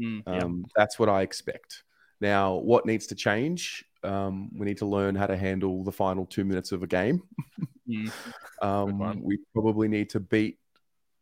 Mm, 0.00 0.22
yeah. 0.26 0.38
Um, 0.38 0.64
That's 0.76 0.98
what 0.98 1.08
I 1.08 1.22
expect. 1.22 1.84
Now, 2.20 2.54
what 2.56 2.86
needs 2.86 3.06
to 3.08 3.14
change? 3.14 3.84
Um, 4.04 4.50
we 4.56 4.66
need 4.66 4.78
to 4.78 4.86
learn 4.86 5.14
how 5.14 5.26
to 5.26 5.36
handle 5.36 5.82
the 5.84 5.92
final 5.92 6.26
two 6.26 6.44
minutes 6.44 6.72
of 6.72 6.82
a 6.82 6.86
game. 6.86 7.22
Mm. 7.88 8.12
Um, 8.62 9.20
we 9.24 9.40
probably 9.52 9.88
need 9.88 10.08
to 10.10 10.20
beat 10.20 10.58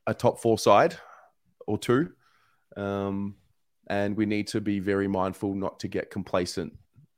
a 0.07 0.13
top 0.13 0.43
four 0.43 0.59
side 0.59 0.95
or 1.67 1.79
two. 1.79 2.11
Um, 2.77 3.37
and 3.87 4.15
we 4.15 4.27
need 4.27 4.47
to 4.49 4.61
be 4.61 4.79
very 4.79 5.09
mindful 5.09 5.55
not 5.55 5.81
to 5.81 5.89
get 5.89 6.11
complacent. 6.11 6.77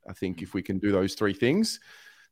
I 0.09 0.13
think 0.13 0.41
if 0.41 0.53
we 0.53 0.61
can 0.61 0.79
do 0.79 0.93
those 0.93 1.15
three 1.15 1.33
things, 1.33 1.81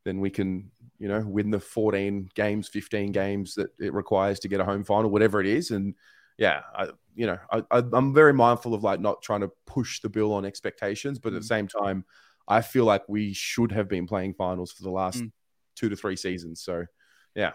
then 0.05 0.19
we 0.19 0.29
can, 0.29 0.71
you 0.97 1.07
know, 1.07 1.19
win 1.21 1.51
the 1.51 1.59
14 1.59 2.29
games, 2.35 2.67
15 2.67 3.11
games 3.11 3.55
that 3.55 3.67
it 3.79 3.93
requires 3.93 4.39
to 4.39 4.47
get 4.47 4.59
a 4.59 4.65
home 4.65 4.83
final, 4.83 5.09
whatever 5.09 5.39
it 5.39 5.47
is. 5.47 5.71
And 5.71 5.95
yeah, 6.37 6.61
I, 6.75 6.89
you 7.15 7.27
know, 7.27 7.37
I, 7.51 7.63
I, 7.71 7.83
I'm 7.93 8.13
very 8.13 8.33
mindful 8.33 8.73
of 8.73 8.83
like 8.83 8.99
not 8.99 9.21
trying 9.21 9.41
to 9.41 9.51
push 9.67 9.99
the 10.01 10.09
bill 10.09 10.33
on 10.33 10.45
expectations, 10.45 11.19
but 11.19 11.33
at 11.33 11.41
the 11.41 11.47
same 11.47 11.67
time, 11.67 12.05
I 12.47 12.61
feel 12.61 12.85
like 12.85 13.07
we 13.07 13.33
should 13.33 13.71
have 13.71 13.87
been 13.87 14.07
playing 14.07 14.33
finals 14.33 14.71
for 14.71 14.83
the 14.83 14.89
last 14.91 15.19
Mm. 15.19 15.31
two 15.75 15.89
to 15.89 15.95
three 15.95 16.15
seasons. 16.15 16.61
So 16.61 16.85
yeah, 17.35 17.51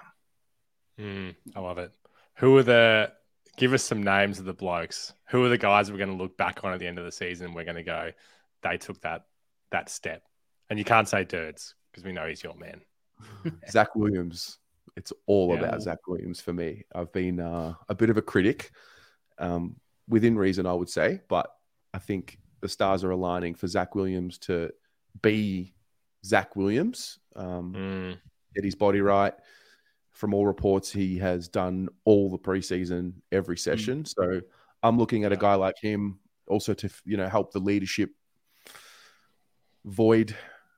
Mm, 0.99 1.35
I 1.55 1.61
love 1.61 1.79
it. 1.79 1.93
Who 2.37 2.57
are 2.57 2.63
the? 2.63 3.13
Give 3.57 3.73
us 3.73 3.83
some 3.83 4.03
names 4.03 4.39
of 4.39 4.45
the 4.45 4.53
blokes. 4.53 5.15
Who 5.31 5.45
are 5.45 5.49
the 5.49 5.59
guys 5.59 5.91
we're 5.91 5.99
going 5.99 6.11
to 6.11 6.23
look 6.23 6.37
back 6.37 6.63
on 6.65 6.73
at 6.73 6.79
the 6.79 6.87
end 6.87 6.99
of 6.99 7.05
the 7.05 7.13
season? 7.13 7.55
We're 7.55 7.65
going 7.65 7.77
to 7.77 7.83
go. 7.83 8.13
They 8.63 8.77
took 8.79 9.01
that 9.03 9.27
that 9.73 9.89
step, 9.91 10.23
and 10.71 10.79
you 10.79 10.85
can't 10.85 11.09
say 11.09 11.25
Dirds 11.25 11.75
because 11.97 12.05
we 12.07 12.13
know 12.13 12.27
he's 12.27 12.43
your 12.43 12.55
man. 12.57 12.83
Zach 13.71 13.97
Williams. 13.97 14.59
It's 14.99 15.15
all 15.27 15.55
Yeah. 15.55 15.61
about 15.61 15.81
Zach 15.83 16.07
Williams 16.07 16.43
for 16.43 16.53
me. 16.53 16.85
I've 16.95 17.11
been 17.11 17.41
uh, 17.41 17.73
a 17.89 17.95
bit 17.95 18.11
of 18.11 18.19
a 18.19 18.23
critic, 18.23 18.71
um, 19.39 19.77
within 20.07 20.37
reason, 20.37 20.67
I 20.67 20.75
would 20.75 20.91
say, 20.91 21.23
but 21.29 21.51
I 21.95 21.99
think 21.99 22.39
the 22.61 22.69
stars 22.69 23.03
are 23.03 23.11
aligning 23.13 23.55
for 23.55 23.67
Zach 23.67 23.95
Williams 23.95 24.37
to 24.41 24.71
be 25.23 25.73
Zach 26.23 26.55
Williams, 26.55 27.19
um, 27.35 27.73
Mm, 27.75 28.19
get 28.55 28.65
his 28.65 28.75
body 28.75 29.01
right. 29.01 29.33
From 30.13 30.35
all 30.35 30.47
reports, 30.47 30.93
he 30.93 31.17
has 31.19 31.49
done 31.49 31.89
all 32.05 32.31
the 32.31 32.39
preseason, 32.39 33.15
every 33.33 33.57
session. 33.57 34.05
So 34.05 34.43
I'm 34.83 34.99
looking 34.99 35.25
at 35.25 35.33
a 35.33 35.37
guy 35.37 35.55
like 35.55 35.77
him 35.81 36.19
also 36.47 36.75
to 36.75 36.91
you 37.07 37.17
know 37.17 37.29
help 37.29 37.53
the 37.53 37.59
leadership 37.59 38.11
void 39.85 40.35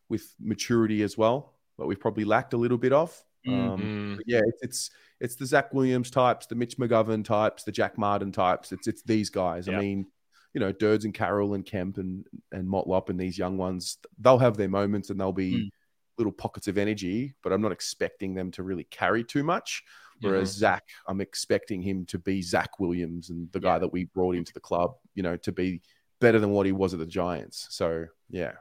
with 0.09 0.35
maturity 0.41 1.03
as 1.03 1.17
well, 1.19 1.55
but 1.77 1.87
we've 1.87 2.01
probably 2.01 2.25
lacked 2.25 2.53
a 2.55 2.57
little 2.57 2.79
bit 2.79 2.93
of. 2.93 3.17
Um, 3.47 3.79
mm, 3.81 4.17
but 4.17 4.25
yeah, 4.27 4.41
it's, 4.45 4.63
it's 4.63 4.91
it's 5.21 5.37
the 5.37 5.47
Zach 5.47 5.73
Williams 5.73 6.11
types, 6.11 6.47
the 6.47 6.55
Mitch 6.55 6.77
McGovern 6.77 7.25
types, 7.25 7.63
the 7.65 7.73
Jack 7.73 7.97
Martin 7.97 8.33
types. 8.33 8.73
It's 8.73 8.87
it's 8.87 9.03
these 9.03 9.31
guys. 9.31 9.67
Yeah. 9.67 9.79
I 9.79 9.81
mean, 9.81 10.07
you 10.55 10.61
know, 10.61 10.73
Dirds 10.73 11.05
and 11.05 11.15
Carroll 11.15 11.55
and 11.55 11.65
Kemp 11.65 11.99
and 11.99 12.27
and 12.53 12.69
Motlop 12.69 13.09
and 13.09 13.19
these 13.19 13.39
young 13.39 13.57
ones, 13.57 13.99
they'll 14.19 14.39
have 14.39 14.57
their 14.57 14.69
moments 14.69 15.11
and 15.11 15.19
they'll 15.21 15.33
be 15.33 15.53
Mm. 15.55 15.71
little 16.19 16.33
pockets 16.33 16.69
of 16.69 16.77
energy, 16.79 17.33
but 17.43 17.53
I'm 17.53 17.63
not 17.63 17.73
expecting 17.73 18.35
them 18.35 18.51
to 18.53 18.63
really 18.63 18.85
carry 18.85 19.23
too 19.25 19.45
much. 19.45 19.83
Whereas 20.21 20.51
Mhm. 20.51 20.59
Zach, 20.59 20.85
I'm 21.07 21.21
expecting 21.21 21.81
him 21.81 22.05
to 22.07 22.19
be 22.19 22.43
Zach 22.43 22.81
Williams 22.81 23.31
and 23.31 23.51
the 23.53 23.61
guy 23.61 23.79
that 23.79 23.93
we 23.93 24.07
brought 24.07 24.35
into 24.35 24.53
the 24.53 24.59
club, 24.61 24.97
you 25.15 25.23
know, 25.23 25.37
to 25.37 25.53
be 25.53 25.81
better 26.21 26.41
than 26.41 26.51
what 26.51 26.67
he 26.67 26.73
was 26.73 26.93
at 26.93 26.99
the 26.99 27.07
Giants. 27.07 27.69
So 27.71 28.07
yeah, 28.29 28.55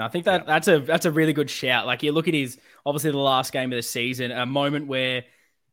No, 0.00 0.06
I 0.06 0.08
think 0.08 0.24
that 0.24 0.40
yeah. 0.40 0.46
that's 0.46 0.66
a 0.66 0.78
that's 0.78 1.04
a 1.04 1.10
really 1.10 1.34
good 1.34 1.50
shout. 1.50 1.86
Like 1.86 2.02
you 2.02 2.12
look 2.12 2.26
at 2.26 2.32
his 2.32 2.56
obviously 2.86 3.10
the 3.10 3.18
last 3.18 3.52
game 3.52 3.70
of 3.70 3.76
the 3.76 3.82
season, 3.82 4.30
a 4.30 4.46
moment 4.46 4.86
where 4.86 5.24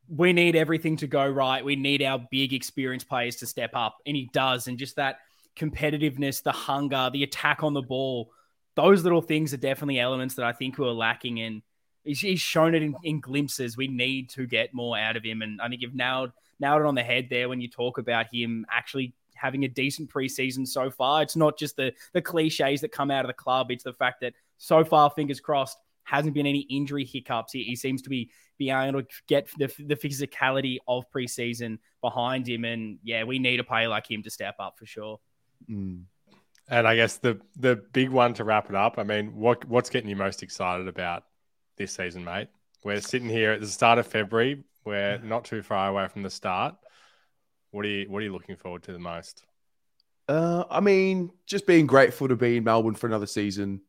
we 0.09 0.33
need 0.33 0.57
everything 0.57 0.97
to 0.97 1.07
go 1.07 1.25
right. 1.25 1.63
We 1.63 1.77
need 1.77 2.03
our 2.03 2.19
big 2.29 2.53
experienced 2.53 3.07
players 3.07 3.37
to 3.37 3.45
step 3.45 3.71
up, 3.73 3.99
and 4.05 4.17
he 4.17 4.29
does. 4.33 4.67
And 4.67 4.77
just 4.77 4.97
that 4.97 5.19
competitiveness, 5.55 6.43
the 6.43 6.51
hunger, 6.51 7.09
the 7.13 7.23
attack 7.23 7.63
on 7.63 7.73
the 7.73 7.81
ball, 7.81 8.29
those 8.75 9.01
little 9.01 9.21
things 9.21 9.53
are 9.53 9.57
definitely 9.57 9.97
elements 9.97 10.35
that 10.35 10.45
I 10.45 10.51
think 10.51 10.77
we 10.77 10.83
were 10.83 10.91
lacking. 10.91 11.39
And 11.39 11.61
he's, 12.03 12.19
he's 12.19 12.41
shown 12.41 12.75
it 12.75 12.83
in, 12.83 12.95
in, 13.03 13.21
glimpses. 13.21 13.77
We 13.77 13.87
need 13.87 14.29
to 14.31 14.45
get 14.45 14.73
more 14.73 14.97
out 14.97 15.15
of 15.15 15.23
him, 15.23 15.41
and 15.41 15.61
I 15.61 15.69
think 15.69 15.81
you've 15.81 15.95
nailed 15.95 16.33
nailed 16.59 16.81
it 16.81 16.85
on 16.85 16.95
the 16.95 17.03
head 17.03 17.27
there 17.29 17.47
when 17.47 17.61
you 17.61 17.69
talk 17.69 17.97
about 17.97 18.25
him 18.33 18.65
actually 18.69 19.13
having 19.39 19.63
a 19.65 19.67
decent 19.67 20.09
preseason 20.09 20.67
so 20.67 20.89
far. 20.89 21.21
It's 21.21 21.35
not 21.35 21.57
just 21.57 21.75
the 21.75 21.93
the 22.13 22.21
cliches 22.21 22.81
that 22.81 22.91
come 22.91 23.11
out 23.11 23.25
of 23.25 23.29
the 23.29 23.33
club. 23.33 23.71
It's 23.71 23.83
the 23.83 23.93
fact 23.93 24.21
that 24.21 24.33
so 24.57 24.83
far, 24.83 25.09
fingers 25.09 25.39
crossed, 25.39 25.77
hasn't 26.03 26.33
been 26.33 26.47
any 26.47 26.61
injury 26.61 27.05
hiccups. 27.05 27.53
He, 27.53 27.63
he 27.63 27.75
seems 27.75 28.01
to 28.03 28.09
be 28.09 28.31
being 28.57 28.75
able 28.75 29.01
to 29.01 29.07
get 29.27 29.47
the, 29.57 29.67
the 29.79 29.95
physicality 29.95 30.77
of 30.87 31.03
preseason 31.11 31.79
behind 32.01 32.47
him. 32.47 32.65
And 32.65 32.97
yeah, 33.03 33.23
we 33.23 33.39
need 33.39 33.59
a 33.59 33.63
player 33.63 33.87
like 33.87 34.09
him 34.09 34.23
to 34.23 34.29
step 34.29 34.55
up 34.59 34.79
for 34.79 34.85
sure. 34.85 35.19
Mm. 35.69 36.03
And 36.69 36.87
I 36.87 36.95
guess 36.95 37.17
the 37.17 37.39
the 37.57 37.75
big 37.75 38.09
one 38.09 38.33
to 38.35 38.43
wrap 38.43 38.69
it 38.69 38.75
up. 38.75 38.97
I 38.97 39.03
mean, 39.03 39.35
what 39.35 39.63
what's 39.65 39.89
getting 39.89 40.09
you 40.09 40.15
most 40.15 40.43
excited 40.43 40.87
about 40.87 41.23
this 41.77 41.93
season, 41.93 42.23
mate? 42.23 42.49
We're 42.83 43.01
sitting 43.01 43.29
here 43.29 43.51
at 43.51 43.61
the 43.61 43.67
start 43.67 43.99
of 43.99 44.07
February. 44.07 44.63
We're 44.85 45.17
not 45.19 45.45
too 45.45 45.61
far 45.61 45.89
away 45.89 46.07
from 46.07 46.23
the 46.23 46.29
start. 46.29 46.75
What 47.71 47.85
are 47.85 47.89
you 47.89 48.09
What 48.09 48.19
are 48.19 48.25
you 48.25 48.33
looking 48.33 48.55
forward 48.55 48.83
to 48.83 48.93
the 48.93 48.99
most? 48.99 49.43
Uh, 50.27 50.65
I 50.69 50.81
mean, 50.81 51.31
just 51.45 51.65
being 51.65 51.87
grateful 51.87 52.27
to 52.27 52.35
be 52.35 52.57
in 52.57 52.63
Melbourne 52.63 52.95
for 52.95 53.07
another 53.07 53.27
season. 53.27 53.81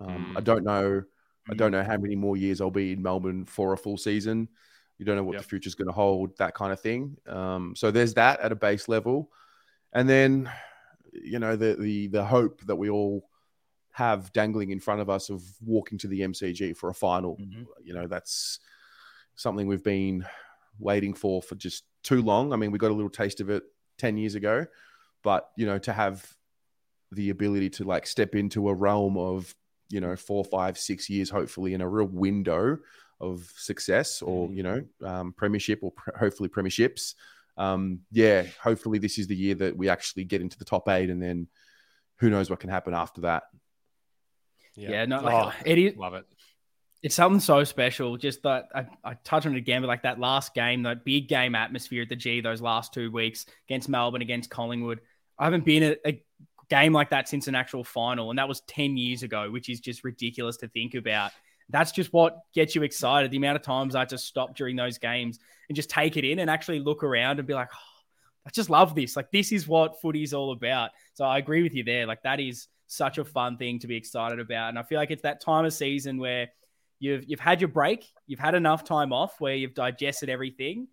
Um, 0.00 0.32
mm. 0.32 0.36
I 0.36 0.40
don't 0.40 0.64
know 0.64 1.04
I 1.50 1.54
don't 1.54 1.72
know 1.72 1.82
how 1.82 1.96
many 1.96 2.16
more 2.16 2.36
years 2.36 2.60
I'll 2.60 2.70
be 2.70 2.92
in 2.92 3.02
Melbourne 3.02 3.44
for 3.44 3.72
a 3.72 3.76
full 3.76 3.96
season. 3.96 4.48
You 4.98 5.04
don't 5.06 5.16
know 5.16 5.24
what 5.24 5.34
yep. 5.34 5.42
the 5.42 5.48
future's 5.48 5.74
going 5.74 5.88
to 5.88 5.94
hold, 5.94 6.36
that 6.38 6.54
kind 6.54 6.72
of 6.72 6.80
thing. 6.80 7.16
Um, 7.26 7.74
so 7.74 7.90
there's 7.90 8.14
that 8.14 8.40
at 8.40 8.52
a 8.52 8.56
base 8.56 8.88
level, 8.88 9.30
and 9.92 10.08
then 10.08 10.50
you 11.12 11.38
know 11.38 11.56
the 11.56 11.74
the 11.74 12.08
the 12.08 12.24
hope 12.24 12.60
that 12.66 12.76
we 12.76 12.90
all 12.90 13.28
have 13.92 14.32
dangling 14.32 14.70
in 14.70 14.78
front 14.78 15.00
of 15.00 15.10
us 15.10 15.30
of 15.30 15.42
walking 15.64 15.98
to 15.98 16.08
the 16.08 16.20
MCG 16.20 16.76
for 16.76 16.90
a 16.90 16.94
final. 16.94 17.36
Mm-hmm. 17.36 17.62
You 17.82 17.94
know 17.94 18.06
that's 18.06 18.60
something 19.36 19.66
we've 19.66 19.82
been 19.82 20.26
waiting 20.80 21.14
for 21.14 21.42
for 21.42 21.54
just 21.54 21.84
too 22.02 22.22
long. 22.22 22.52
I 22.52 22.56
mean, 22.56 22.70
we 22.70 22.78
got 22.78 22.90
a 22.90 22.94
little 22.94 23.10
taste 23.10 23.40
of 23.40 23.50
it 23.50 23.62
ten 23.98 24.16
years 24.16 24.34
ago, 24.34 24.66
but 25.22 25.50
you 25.56 25.66
know 25.66 25.78
to 25.78 25.92
have 25.92 26.26
the 27.12 27.30
ability 27.30 27.70
to 27.70 27.84
like 27.84 28.06
step 28.06 28.34
into 28.34 28.68
a 28.68 28.74
realm 28.74 29.16
of 29.16 29.54
you 29.88 30.00
know 30.00 30.16
four, 30.16 30.44
five, 30.44 30.78
six 30.78 31.10
years, 31.10 31.30
hopefully 31.30 31.74
in 31.74 31.80
a 31.80 31.88
real 31.88 32.06
window 32.06 32.78
of 33.20 33.52
success 33.56 34.22
or 34.22 34.48
mm. 34.48 34.56
you 34.56 34.62
know 34.62 34.84
um, 35.04 35.32
premiership 35.32 35.80
or 35.82 35.92
pr- 35.92 36.16
hopefully 36.18 36.48
premierships. 36.48 37.14
Um, 37.56 38.00
yeah, 38.10 38.44
hopefully 38.62 38.98
this 38.98 39.18
is 39.18 39.26
the 39.26 39.36
year 39.36 39.54
that 39.56 39.76
we 39.76 39.88
actually 39.88 40.24
get 40.24 40.40
into 40.40 40.58
the 40.58 40.64
top 40.64 40.88
eight, 40.88 41.10
and 41.10 41.22
then 41.22 41.48
who 42.18 42.30
knows 42.30 42.48
what 42.48 42.60
can 42.60 42.70
happen 42.70 42.94
after 42.94 43.22
that. 43.22 43.44
Yeah, 44.76 44.90
yeah 44.90 45.04
no, 45.04 45.20
like, 45.20 45.34
oh, 45.34 45.52
it 45.66 45.78
is. 45.78 45.96
Love 45.96 46.14
it. 46.14 46.26
It's 47.02 47.14
something 47.14 47.40
so 47.40 47.64
special. 47.64 48.16
Just 48.16 48.42
that 48.42 48.68
I, 48.74 48.86
I 49.02 49.14
touch 49.24 49.46
on 49.46 49.54
it 49.54 49.58
again, 49.58 49.80
but 49.82 49.88
like 49.88 50.02
that 50.02 50.20
last 50.20 50.54
game, 50.54 50.82
that 50.82 51.04
big 51.04 51.28
game 51.28 51.54
atmosphere 51.54 52.02
at 52.02 52.08
the 52.08 52.16
G, 52.16 52.40
those 52.40 52.60
last 52.60 52.92
two 52.92 53.10
weeks 53.10 53.46
against 53.68 53.88
Melbourne, 53.88 54.22
against 54.22 54.50
Collingwood. 54.50 55.00
I 55.38 55.44
haven't 55.44 55.64
been 55.64 55.82
at 55.82 55.98
a 56.04 56.22
game 56.68 56.92
like 56.92 57.10
that 57.10 57.28
since 57.28 57.48
an 57.48 57.54
actual 57.54 57.84
final, 57.84 58.30
and 58.30 58.38
that 58.38 58.48
was 58.48 58.60
10 58.62 58.96
years 58.96 59.22
ago, 59.22 59.50
which 59.50 59.68
is 59.68 59.80
just 59.80 60.04
ridiculous 60.04 60.58
to 60.58 60.68
think 60.68 60.94
about. 60.94 61.32
That's 61.70 61.92
just 61.92 62.12
what 62.12 62.40
gets 62.54 62.74
you 62.74 62.82
excited. 62.82 63.30
The 63.30 63.36
amount 63.36 63.56
of 63.56 63.62
times 63.62 63.94
I 63.94 64.04
just 64.04 64.26
stop 64.26 64.56
during 64.56 64.76
those 64.76 64.98
games 64.98 65.38
and 65.68 65.76
just 65.76 65.88
take 65.88 66.16
it 66.16 66.24
in 66.24 66.38
and 66.38 66.50
actually 66.50 66.80
look 66.80 67.02
around 67.02 67.38
and 67.38 67.46
be 67.46 67.54
like, 67.54 67.68
oh, 67.72 67.90
I 68.46 68.50
just 68.50 68.70
love 68.70 68.94
this. 68.94 69.16
Like, 69.16 69.30
this 69.30 69.52
is 69.52 69.68
what 69.68 70.00
footy 70.00 70.22
is 70.22 70.34
all 70.34 70.52
about. 70.52 70.90
So 71.14 71.24
I 71.24 71.38
agree 71.38 71.62
with 71.62 71.74
you 71.74 71.84
there. 71.84 72.06
Like, 72.06 72.22
that 72.22 72.40
is 72.40 72.68
such 72.86 73.18
a 73.18 73.24
fun 73.24 73.56
thing 73.56 73.78
to 73.78 73.86
be 73.86 73.96
excited 73.96 74.40
about. 74.40 74.70
And 74.70 74.78
I 74.78 74.82
feel 74.82 74.98
like 74.98 75.10
it's 75.10 75.22
that 75.22 75.40
time 75.40 75.64
of 75.64 75.72
season 75.72 76.18
where 76.18 76.48
you've 77.00 77.24
you've 77.26 77.40
had 77.40 77.60
your 77.60 77.68
break, 77.68 78.06
you've 78.26 78.38
had 78.38 78.54
enough 78.54 78.84
time 78.84 79.12
off 79.12 79.40
where 79.40 79.54
you've 79.54 79.74
digested 79.74 80.28
everything, 80.28 80.86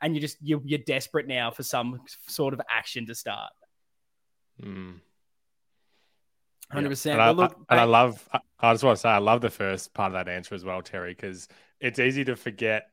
and 0.00 0.14
you 0.14 0.20
just 0.20 0.38
you're, 0.42 0.62
you're 0.64 0.80
desperate 0.80 1.28
now 1.28 1.52
for 1.52 1.62
some 1.62 2.00
sort 2.26 2.54
of 2.54 2.60
action 2.68 3.06
to 3.06 3.14
start. 3.14 3.52
Mm. 4.60 4.94
Hundred 6.70 6.84
yeah. 6.84 6.88
percent. 6.88 7.12
And, 7.14 7.22
I, 7.22 7.30
look, 7.30 7.56
I, 7.68 7.74
and 7.74 7.80
I 7.80 7.84
love. 7.84 8.28
I 8.58 8.72
just 8.72 8.82
want 8.82 8.96
to 8.96 9.00
say 9.00 9.08
I 9.08 9.18
love 9.18 9.40
the 9.40 9.50
first 9.50 9.94
part 9.94 10.12
of 10.12 10.24
that 10.24 10.30
answer 10.30 10.54
as 10.54 10.64
well, 10.64 10.82
Terry, 10.82 11.14
because 11.14 11.46
it's 11.78 11.98
easy 11.98 12.24
to 12.24 12.36
forget. 12.36 12.88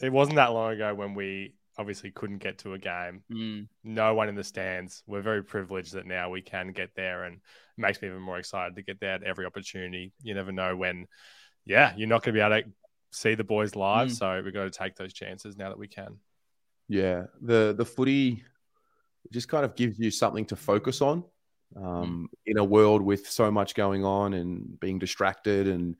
It 0.00 0.12
wasn't 0.12 0.36
that 0.36 0.52
long 0.52 0.72
ago 0.72 0.94
when 0.94 1.14
we 1.14 1.54
obviously 1.78 2.10
couldn't 2.10 2.38
get 2.38 2.58
to 2.58 2.74
a 2.74 2.78
game. 2.78 3.22
Mm. 3.32 3.68
No 3.84 4.14
one 4.14 4.28
in 4.28 4.34
the 4.34 4.44
stands. 4.44 5.02
We're 5.06 5.22
very 5.22 5.42
privileged 5.42 5.94
that 5.94 6.06
now 6.06 6.30
we 6.30 6.42
can 6.42 6.72
get 6.72 6.94
there, 6.94 7.24
and 7.24 7.36
it 7.36 7.40
makes 7.80 8.02
me 8.02 8.08
even 8.08 8.20
more 8.20 8.38
excited 8.38 8.76
to 8.76 8.82
get 8.82 9.00
there 9.00 9.14
at 9.14 9.22
every 9.22 9.46
opportunity. 9.46 10.12
You 10.22 10.34
never 10.34 10.52
know 10.52 10.76
when. 10.76 11.06
Yeah, 11.64 11.92
you're 11.96 12.08
not 12.08 12.22
going 12.22 12.34
to 12.34 12.38
be 12.38 12.44
able 12.44 12.62
to 12.62 12.68
see 13.10 13.34
the 13.34 13.44
boys 13.44 13.76
live, 13.76 14.08
mm. 14.08 14.16
so 14.16 14.40
we've 14.42 14.54
got 14.54 14.64
to 14.64 14.70
take 14.70 14.96
those 14.96 15.12
chances 15.12 15.56
now 15.56 15.68
that 15.68 15.78
we 15.78 15.88
can. 15.88 16.18
Yeah, 16.88 17.24
the 17.40 17.74
the 17.76 17.84
footy 17.84 18.44
just 19.30 19.48
kind 19.48 19.64
of 19.64 19.76
gives 19.76 19.98
you 19.98 20.10
something 20.10 20.44
to 20.46 20.56
focus 20.56 21.00
on 21.00 21.24
Mm. 21.76 21.84
um, 21.84 22.28
in 22.46 22.58
a 22.58 22.64
world 22.64 23.02
with 23.02 23.26
so 23.28 23.50
much 23.50 23.74
going 23.74 24.04
on 24.04 24.34
and 24.34 24.78
being 24.80 24.98
distracted 24.98 25.68
and 25.68 25.96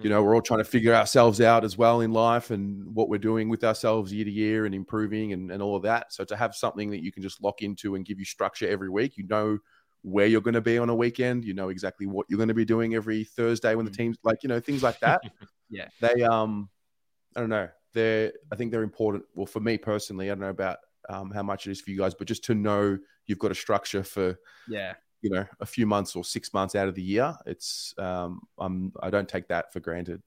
you 0.00 0.08
know 0.08 0.22
mm. 0.22 0.24
we're 0.24 0.34
all 0.34 0.42
trying 0.42 0.60
to 0.60 0.64
figure 0.64 0.94
ourselves 0.94 1.40
out 1.40 1.62
as 1.62 1.76
well 1.76 2.00
in 2.00 2.10
life 2.10 2.50
and 2.50 2.86
what 2.94 3.08
we're 3.08 3.18
doing 3.18 3.48
with 3.48 3.64
ourselves 3.64 4.12
year 4.12 4.24
to 4.24 4.30
year 4.30 4.66
and 4.66 4.74
improving 4.74 5.32
and, 5.32 5.50
and 5.50 5.62
all 5.62 5.76
of 5.76 5.82
that 5.82 6.12
so 6.12 6.24
to 6.24 6.36
have 6.36 6.54
something 6.54 6.90
that 6.90 7.02
you 7.02 7.12
can 7.12 7.22
just 7.22 7.42
lock 7.42 7.60
into 7.60 7.94
and 7.94 8.06
give 8.06 8.18
you 8.18 8.24
structure 8.24 8.68
every 8.68 8.88
week 8.88 9.16
you 9.16 9.26
know 9.26 9.58
where 10.04 10.26
you're 10.26 10.40
going 10.40 10.54
to 10.54 10.60
be 10.60 10.78
on 10.78 10.88
a 10.90 10.94
weekend 10.94 11.44
you 11.44 11.54
know 11.54 11.70
exactly 11.70 12.06
what 12.06 12.26
you're 12.28 12.36
going 12.36 12.48
to 12.48 12.54
be 12.54 12.64
doing 12.64 12.94
every 12.94 13.24
thursday 13.24 13.74
when 13.74 13.84
the 13.84 13.90
mm. 13.90 13.96
team's 13.96 14.18
like 14.22 14.42
you 14.42 14.48
know 14.48 14.60
things 14.60 14.82
like 14.82 15.00
that 15.00 15.20
yeah 15.70 15.88
they 16.00 16.22
um 16.22 16.68
i 17.34 17.40
don't 17.40 17.48
know 17.48 17.68
they're 17.94 18.32
i 18.52 18.56
think 18.56 18.70
they're 18.70 18.82
important 18.82 19.24
well 19.34 19.46
for 19.46 19.60
me 19.60 19.78
personally 19.78 20.26
i 20.26 20.34
don't 20.34 20.40
know 20.40 20.48
about 20.50 20.78
um, 21.08 21.30
how 21.30 21.42
much 21.42 21.66
it 21.66 21.72
is 21.72 21.80
for 21.80 21.90
you 21.90 21.98
guys, 21.98 22.14
but 22.14 22.26
just 22.26 22.44
to 22.44 22.54
know 22.54 22.98
you've 23.26 23.38
got 23.38 23.50
a 23.50 23.54
structure 23.54 24.02
for 24.02 24.38
yeah 24.68 24.94
you 25.22 25.30
know 25.30 25.46
a 25.60 25.66
few 25.66 25.86
months 25.86 26.14
or 26.14 26.24
six 26.24 26.52
months 26.52 26.74
out 26.74 26.88
of 26.88 26.94
the 26.94 27.02
year. 27.02 27.34
It's 27.46 27.94
um, 27.98 28.40
I'm 28.58 28.92
I 29.02 29.10
don't 29.10 29.28
take 29.28 29.48
that 29.48 29.72
for 29.72 29.80
granted. 29.80 30.22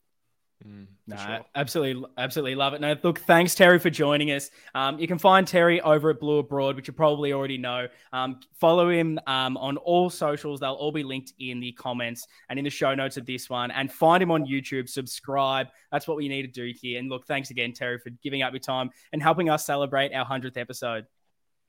Mm, 0.66 0.88
no, 1.06 1.16
sure. 1.16 1.46
absolutely, 1.54 2.10
absolutely 2.18 2.56
love 2.56 2.74
it. 2.74 2.82
No, 2.82 2.96
look, 3.04 3.20
thanks 3.20 3.54
Terry 3.54 3.78
for 3.78 3.92
joining 3.92 4.32
us. 4.32 4.50
Um, 4.74 4.98
you 4.98 5.08
can 5.08 5.20
find 5.20 5.48
Terry 5.48 5.80
over 5.82 6.10
at 6.10 6.20
Blue 6.20 6.40
Abroad, 6.40 6.76
which 6.76 6.88
you 6.88 6.94
probably 6.94 7.32
already 7.32 7.60
know. 7.60 7.88
Um, 8.12 8.40
follow 8.60 8.90
him 8.90 9.20
um, 9.28 9.56
on 9.58 9.78
all 9.78 10.10
socials; 10.10 10.60
they'll 10.60 10.74
all 10.74 10.92
be 10.92 11.04
linked 11.04 11.34
in 11.40 11.60
the 11.60 11.74
comments 11.74 12.28
and 12.50 12.58
in 12.58 12.66
the 12.66 12.72
show 12.72 12.96
notes 12.96 13.18
of 13.18 13.28
this 13.28 13.50
one. 13.50 13.70
And 13.70 13.92
find 13.92 14.22
him 14.22 14.32
on 14.32 14.46
YouTube. 14.46 14.90
Subscribe. 14.90 15.68
That's 15.92 16.08
what 16.08 16.18
we 16.18 16.28
need 16.28 16.42
to 16.42 16.48
do 16.48 16.74
here. 16.76 17.00
And 17.00 17.08
look, 17.08 17.28
thanks 17.28 17.52
again, 17.52 17.72
Terry, 17.72 18.00
for 18.00 18.10
giving 18.24 18.42
up 18.42 18.52
your 18.52 18.60
time 18.60 18.90
and 19.14 19.22
helping 19.22 19.50
us 19.50 19.64
celebrate 19.64 20.12
our 20.14 20.26
hundredth 20.26 20.58
episode. 20.58 21.06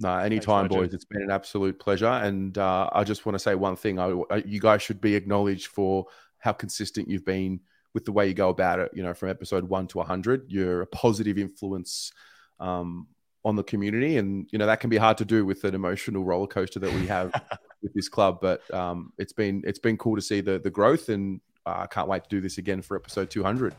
No, 0.00 0.16
anytime, 0.16 0.68
boys. 0.68 0.94
It's 0.94 1.04
been 1.04 1.22
an 1.22 1.30
absolute 1.30 1.78
pleasure. 1.78 2.06
And 2.06 2.56
uh, 2.56 2.88
I 2.92 3.04
just 3.04 3.26
want 3.26 3.34
to 3.34 3.40
say 3.40 3.54
one 3.54 3.76
thing: 3.76 3.98
I, 3.98 4.14
you 4.46 4.60
guys 4.60 4.80
should 4.80 5.02
be 5.02 5.14
acknowledged 5.14 5.66
for 5.66 6.06
how 6.38 6.52
consistent 6.52 7.10
you've 7.10 7.26
been 7.26 7.60
with 7.94 8.04
the 8.04 8.12
way 8.12 8.28
you 8.28 8.34
go 8.34 8.48
about 8.48 8.78
it. 8.78 8.90
You 8.94 9.02
know, 9.02 9.14
from 9.14 9.30
episode 9.30 9.64
one 9.68 9.86
to 9.88 9.98
100, 9.98 10.46
you're 10.48 10.82
a 10.82 10.86
positive 10.86 11.38
influence 11.38 12.12
um, 12.60 13.06
on 13.44 13.56
the 13.56 13.62
community, 13.62 14.16
and 14.16 14.48
you 14.50 14.58
know 14.58 14.66
that 14.66 14.80
can 14.80 14.90
be 14.90 14.96
hard 14.96 15.18
to 15.18 15.24
do 15.24 15.44
with 15.44 15.64
an 15.64 15.74
emotional 15.74 16.24
roller 16.24 16.46
coaster 16.46 16.78
that 16.80 16.92
we 16.92 17.06
have 17.06 17.32
with 17.82 17.92
this 17.94 18.08
club. 18.08 18.38
But 18.40 18.72
um, 18.72 19.12
it's 19.18 19.32
been 19.32 19.62
it's 19.66 19.78
been 19.78 19.96
cool 19.96 20.16
to 20.16 20.22
see 20.22 20.40
the 20.40 20.58
the 20.58 20.70
growth, 20.70 21.08
and 21.08 21.40
uh, 21.66 21.80
I 21.80 21.86
can't 21.86 22.08
wait 22.08 22.24
to 22.24 22.28
do 22.28 22.40
this 22.40 22.58
again 22.58 22.82
for 22.82 22.96
episode 22.96 23.30
200. 23.30 23.74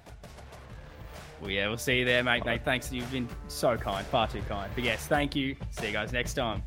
Well, 1.42 1.52
yeah, 1.52 1.68
we'll 1.68 1.78
see 1.78 2.00
you 2.00 2.06
there, 2.06 2.24
mate. 2.24 2.46
Mate, 2.46 2.66
thanks. 2.66 2.92
You've 2.92 3.10
been 3.12 3.30
so 3.48 3.78
kind, 3.78 4.06
far 4.06 4.28
too 4.28 4.42
kind. 4.50 4.70
But 4.76 4.84
yes, 4.84 5.08
thank 5.08 5.36
you. 5.36 5.56
See 5.72 5.88
you 5.88 5.94
guys 5.94 6.12
next 6.12 6.34
time. 6.34 6.64